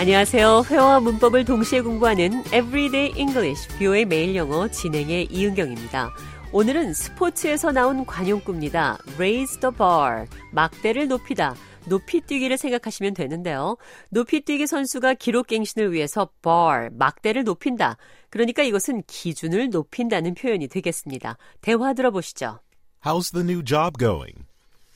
[0.00, 0.62] 안녕하세요.
[0.70, 6.14] 회화와 문법을 동시에 공부하는 Everyday English, 뷰의 매일 영어 진행의 이은경입니다.
[6.52, 8.98] 오늘은 스포츠에서 나온 관용구입니다.
[9.14, 11.56] Raise the bar, 막대를 높이다.
[11.86, 13.76] 높이 뛰기를 생각하시면 되는데요.
[14.08, 17.96] 높이 뛰기 선수가 기록 갱신을 위해서 bar, 막대를 높인다.
[18.30, 21.38] 그러니까 이것은 기준을 높인다는 표현이 되겠습니다.
[21.60, 22.60] 대화 들어보시죠.
[23.04, 24.44] How's the new job going?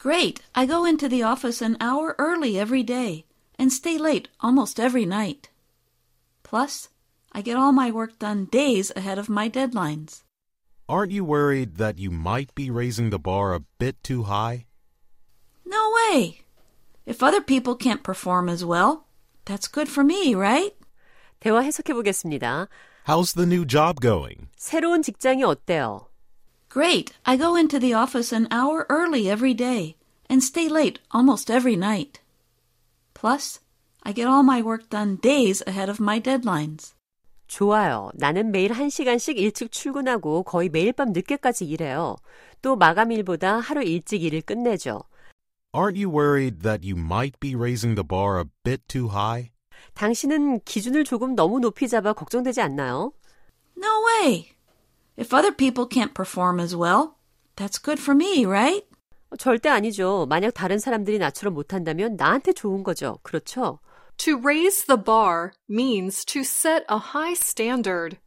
[0.01, 0.41] Great.
[0.53, 3.25] I go into the office an hour early every day
[3.58, 5.50] and stay late almost every night.
[6.44, 6.90] Plus,
[7.34, 10.24] I get all my work done days ahead of my deadlines.
[10.88, 14.66] Aren't you worried that you might be raising the bar a bit too high?
[15.66, 16.42] No way.
[17.06, 19.06] If other people can't perform as well,
[19.46, 20.74] that's good for me, right?
[21.42, 22.68] 대화 해석해 보겠습니다.
[23.06, 24.48] How's the new job going?
[24.58, 26.08] 새로운 직장이 어때요?
[26.70, 27.14] Great.
[27.26, 29.96] I go into the office an hour early every day
[30.30, 32.20] and stay late almost every night.
[33.22, 33.60] Plus,
[34.04, 36.94] I get all my work done days ahead of my deadlines.
[37.48, 38.12] 좋아요.
[38.14, 42.18] 나는 매일 1시간씩 일찍 출근하고 거의 매일 밤 늦게까지 일해요.
[42.62, 45.04] 또 마감일보다 하루 일찍 일을 끝내죠.
[45.74, 49.52] Aren't you worried that you might be raising the bar a bit too high?
[49.94, 53.14] 당신은 기준을 조금 너무 높이 잡아 걱정되지 않나요?
[53.78, 54.52] No way.
[55.18, 57.16] If other people can't perform as well,
[57.56, 58.86] that's good for me, right?
[59.39, 60.27] 절대 아니죠.
[60.29, 63.19] 만약 다른 사람들이 나처럼 못한다면 나한테 좋은 거죠.
[63.23, 63.79] 그렇죠?
[64.19, 68.19] To raise the bar means to set a high standard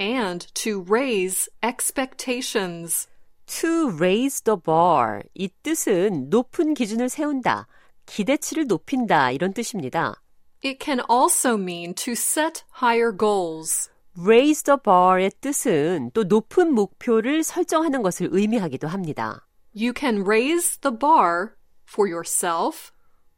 [0.00, 3.08] and to raise expectations.
[3.46, 5.22] To raise the bar.
[5.34, 7.66] 이 뜻은 높은 기준을 세운다.
[8.06, 9.30] 기대치를 높인다.
[9.32, 10.22] 이런 뜻입니다.
[10.64, 13.90] It can also mean to set higher goals.
[14.18, 19.46] raise the bar의 뜻은 또 높은 목표를 설정하는 것을 의미하기도 합니다.
[19.73, 22.91] You can raise the bar for yourself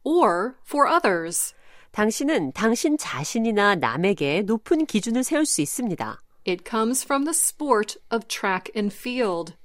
[0.03, 1.53] or for others.
[1.91, 6.21] 당신은 당신 자신이나 남에게 높은 기준을 세울 수 있습니다.
[6.45, 9.55] It comes from the sport of track and field,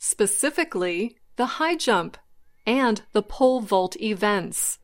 [0.00, 2.18] specifically the high jump
[2.66, 4.78] and the pole vault events.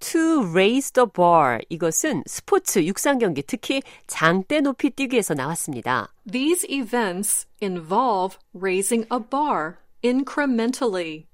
[0.00, 6.12] To raise the bar 이것은 스포츠 육상 경기 특히 장대 높이 뛰기에서 나왔습니다.
[6.30, 11.27] These events involve raising a bar incrementally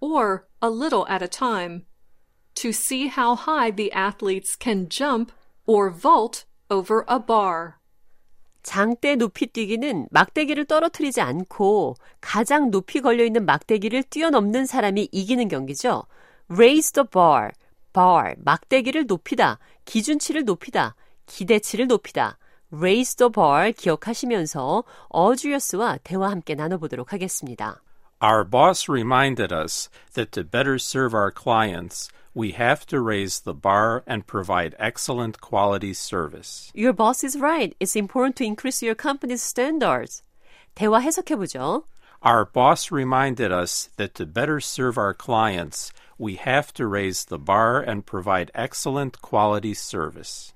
[0.00, 1.84] or a little at a time
[2.54, 5.32] to see how high the athletes can jump
[5.66, 7.78] or vault over a bar.
[8.62, 16.04] 장대 높이 뛰기는 막대기를 떨어뜨리지 않고 가장 높이 걸려 있는 막대기를 뛰어넘는 사람이 이기는 경기죠.
[16.50, 17.50] Raise the bar.
[17.92, 20.94] bar, 막대기를 높이다, 기준치를 높이다,
[21.26, 22.38] 기대치를 높이다.
[22.72, 27.82] raise the bar 기억하시면서 어주여스와 대화 함께 나눠보도록 하겠습니다.
[28.21, 33.53] Our boss reminded us that to better serve our clients, we have to raise the
[33.53, 36.71] bar and provide excellent quality service.
[36.73, 37.75] Your boss is right.
[37.79, 40.23] It's important to increase your company's standards.
[40.75, 41.83] 대화 해석해보죠.
[42.23, 47.37] Our boss reminded us that to better serve our clients, we have to raise the
[47.37, 50.53] bar and provide excellent quality service.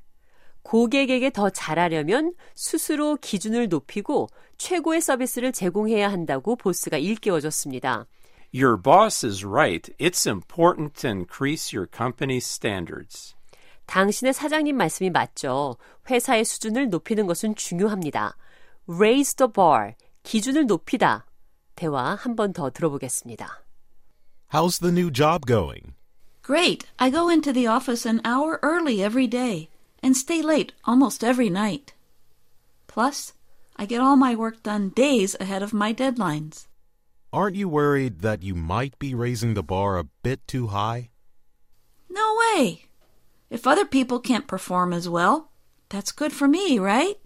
[0.73, 8.07] 고객에게 더 잘하려면 스스로 기준을 높이고 최고의 서비스를 제공해야 한다고 보스가 일깨워줬습니다.
[8.55, 9.93] Your boss is right.
[10.01, 13.35] It's important to increase your company's standards.
[13.85, 15.77] 당신의 사장님 말씀이 맞죠.
[16.09, 18.35] 회사의 수준을 높이는 것은 중요합니다.
[18.89, 19.93] Raise the bar.
[20.23, 21.27] 기준을 높이다.
[21.75, 23.63] 대화 한 번 더 들어보겠습니다.
[24.51, 25.93] How's the new job going?
[26.43, 26.87] Great.
[26.97, 29.69] I go into the office an hour early every day
[30.03, 31.95] and stay late almost every night.
[32.87, 33.33] Plus,
[33.77, 36.67] I get all my work done days ahead of my deadlines.
[37.33, 41.11] Aren't you worried that you might be raising the bar a bit too high?
[42.11, 42.85] No way.
[43.49, 45.51] If other people can't perform as well,
[45.89, 47.17] that's good for me, right?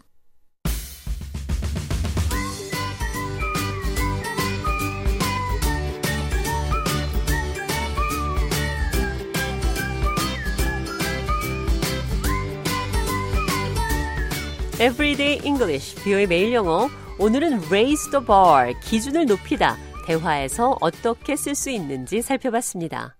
[14.78, 16.90] Everyday English, 뷰의 매일 영어.
[17.18, 19.74] 오늘은 raise the bar, 기준을 높이다.
[20.06, 23.16] 대화에서 어떻게 쓸 수 있는지 살펴봤습니다.